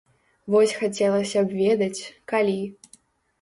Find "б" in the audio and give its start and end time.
1.51-1.59